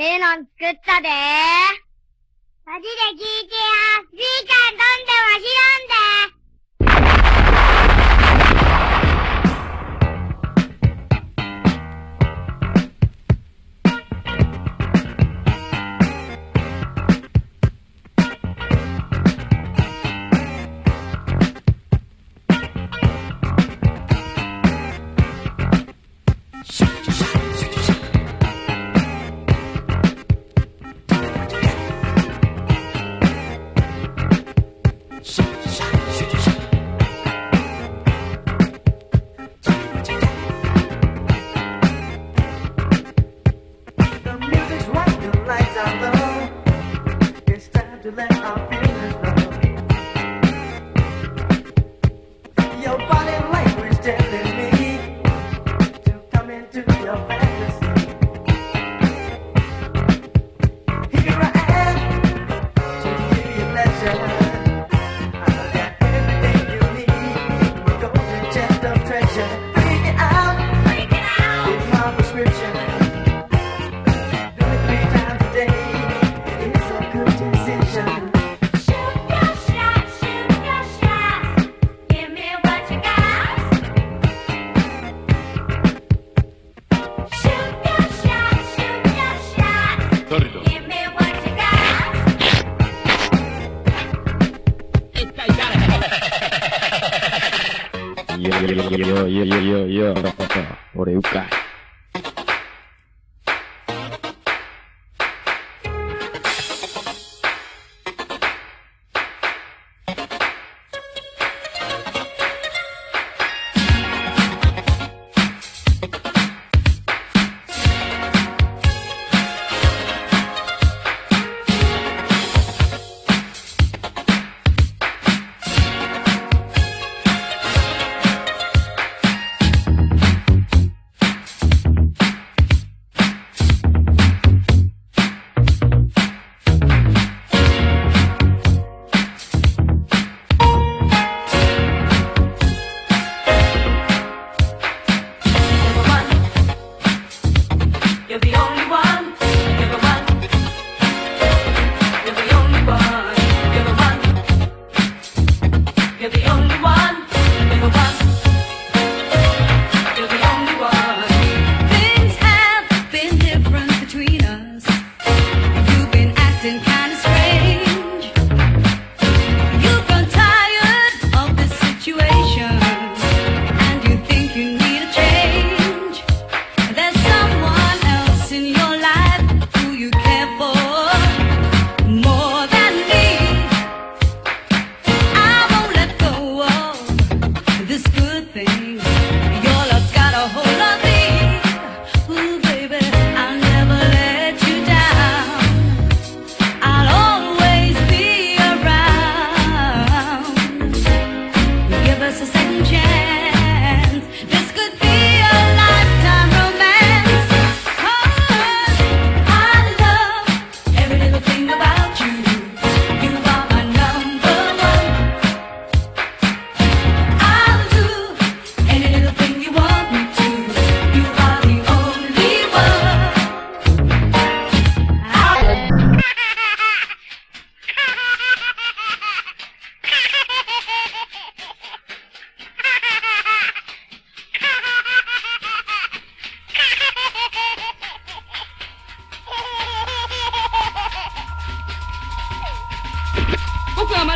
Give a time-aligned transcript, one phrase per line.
[0.00, 1.10] ええのん作ったでー。
[2.64, 2.88] マジで
[3.18, 3.58] 聞いてや。
[4.12, 4.57] じいちゃん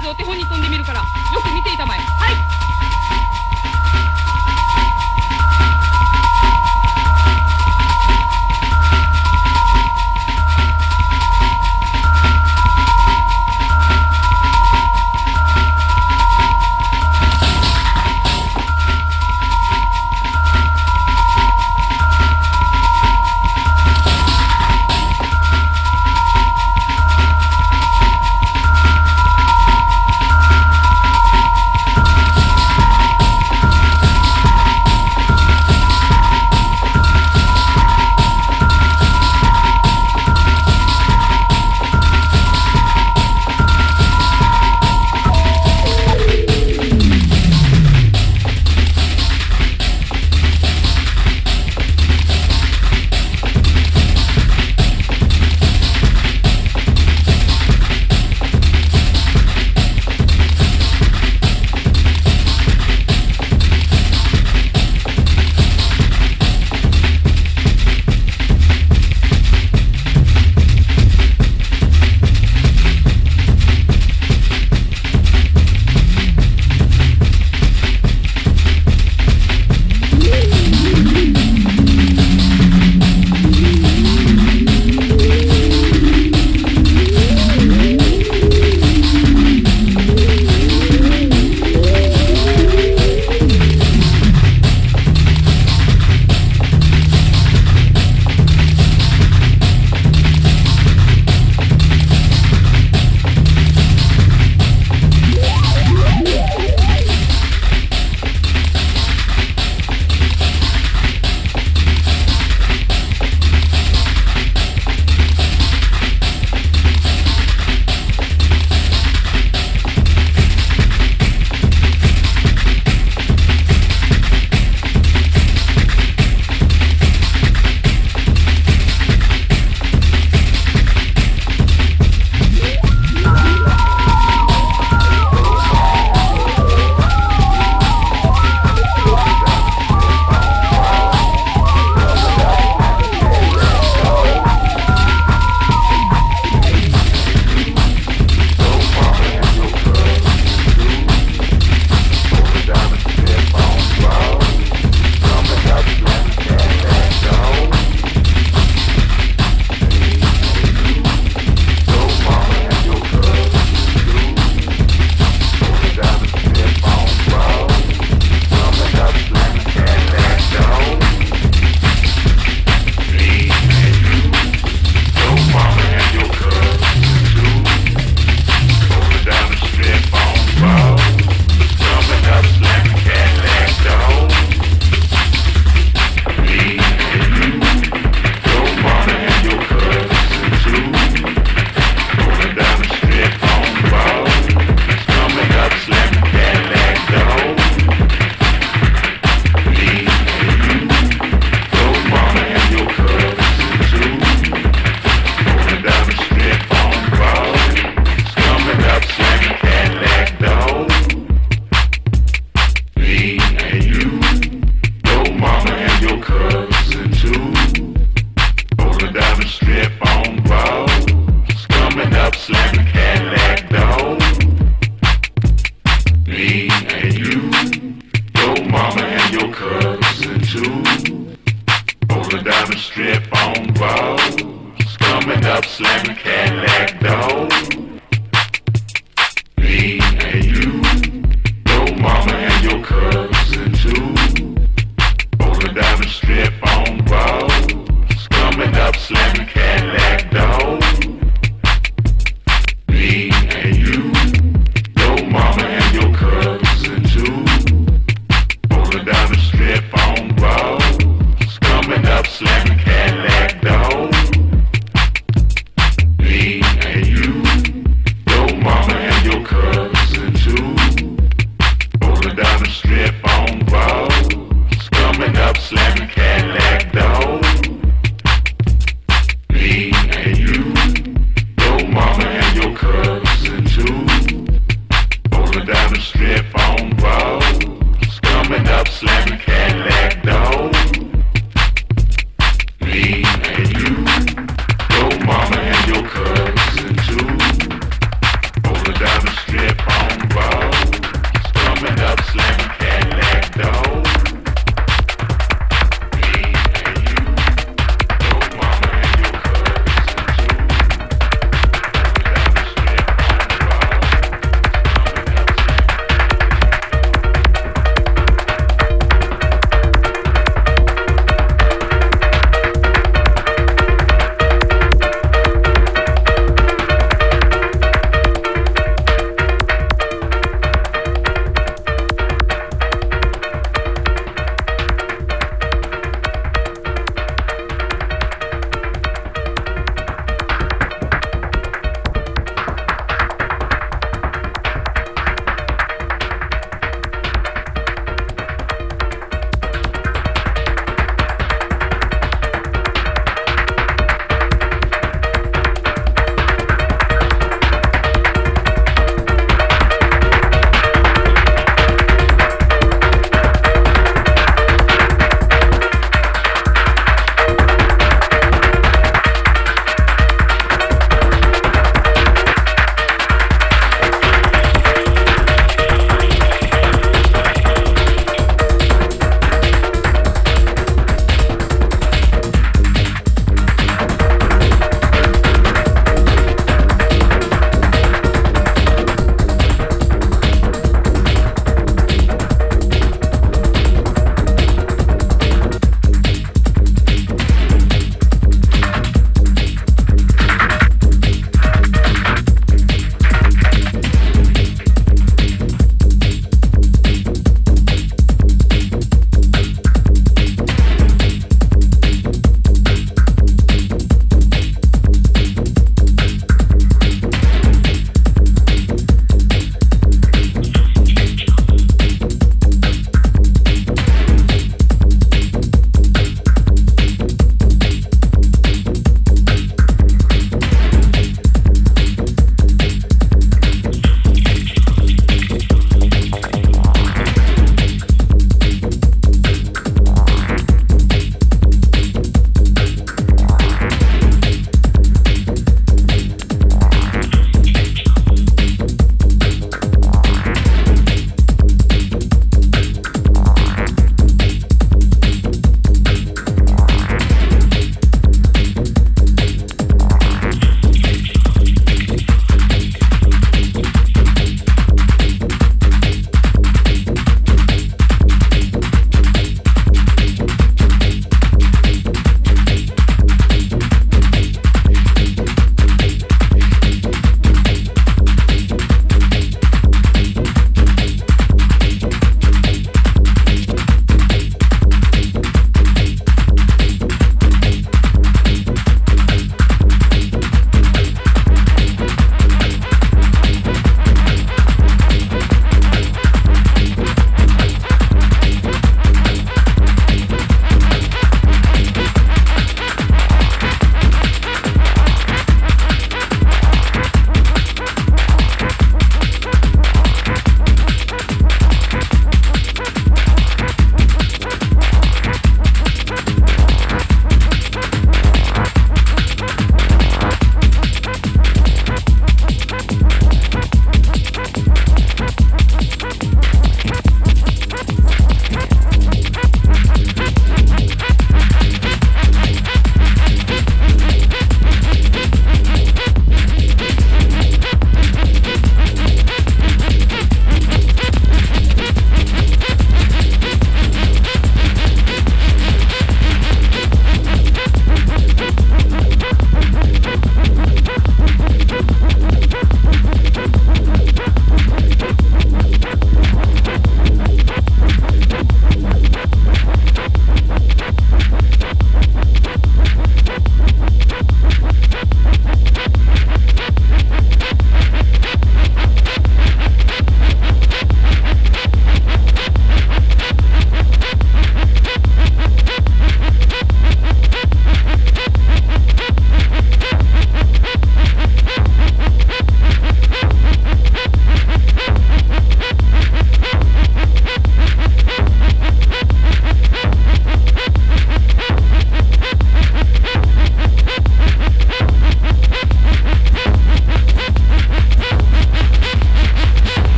[0.00, 1.06] ラジ手本に飛んでみるからよ
[1.42, 1.98] く見ていたまえ。
[1.98, 2.69] はい。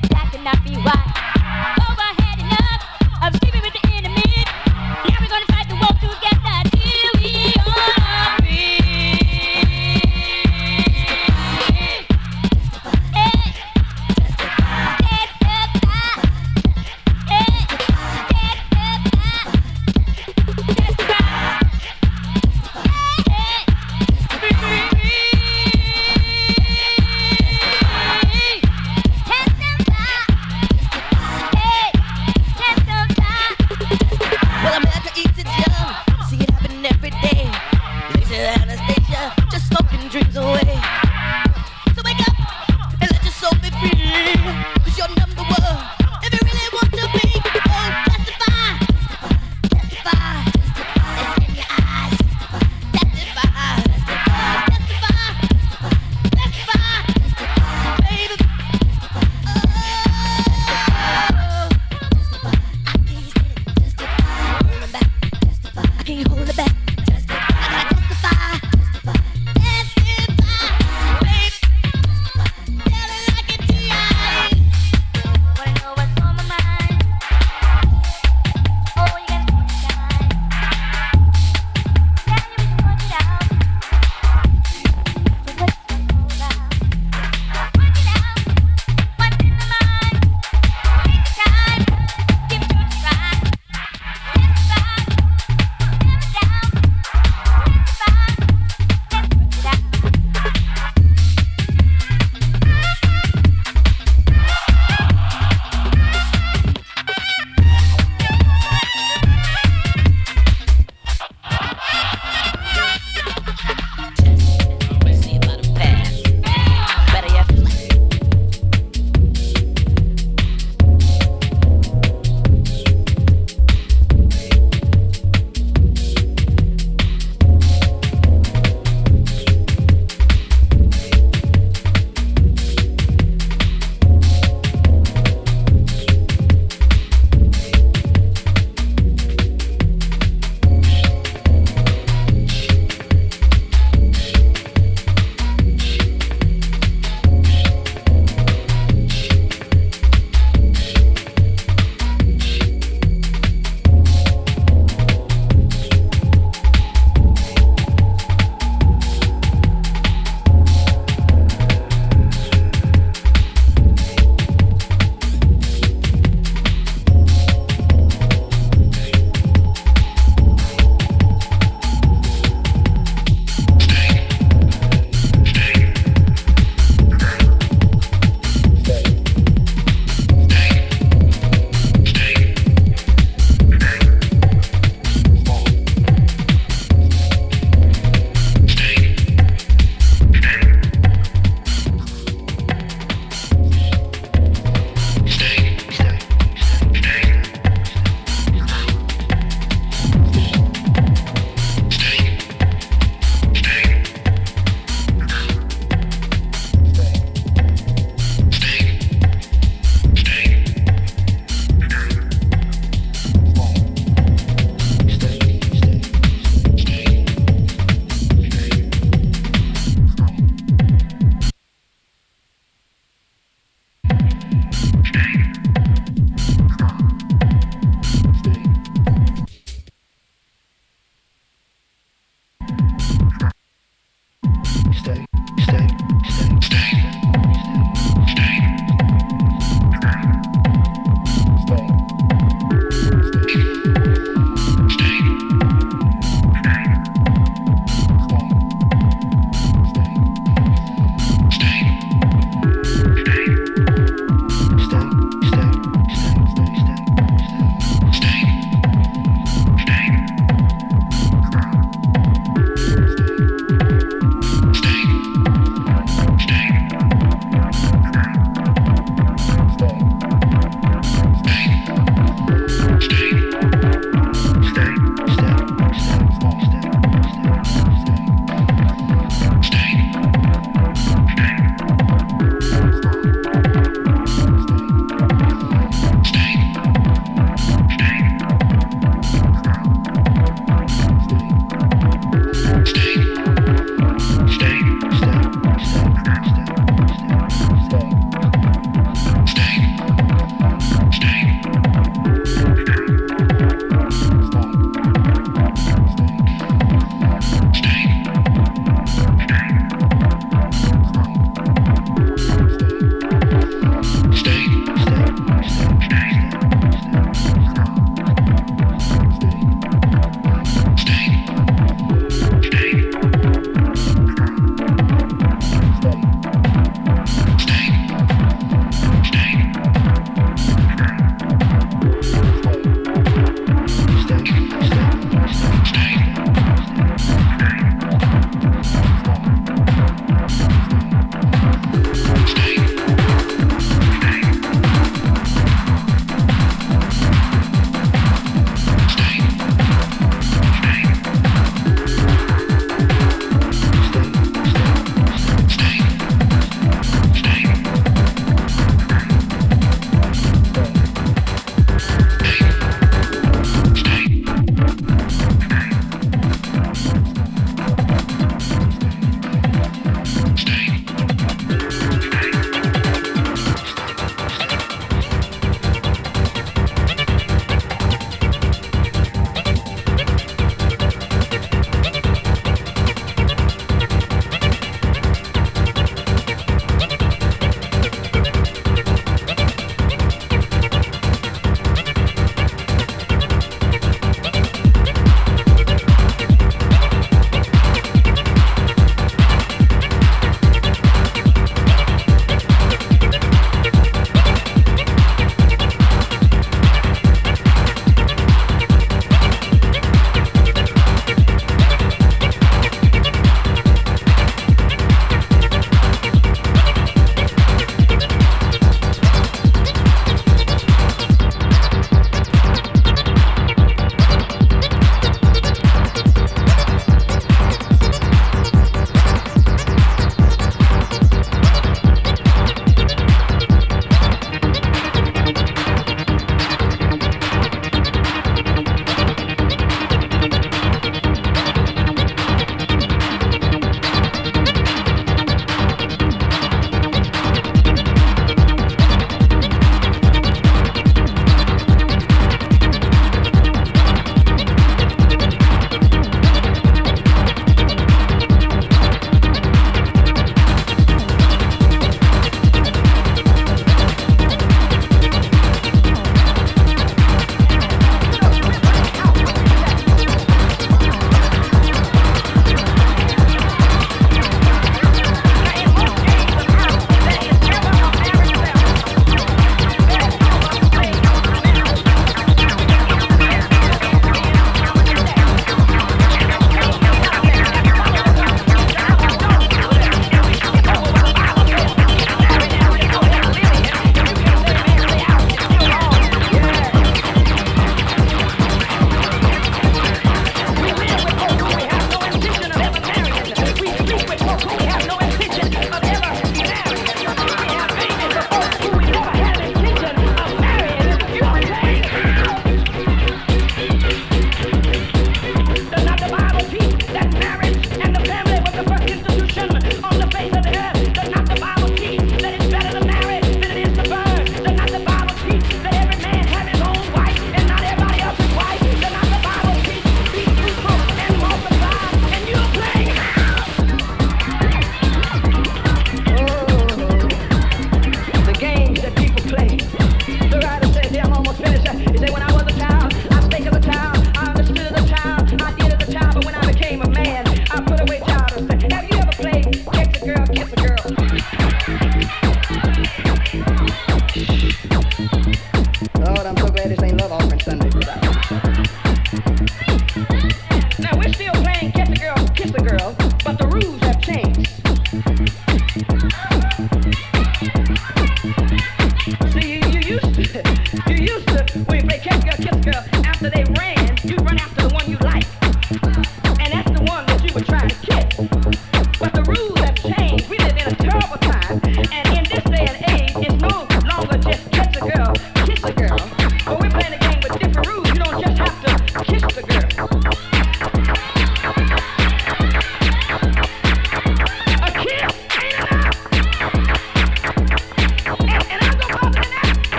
[0.00, 0.27] that black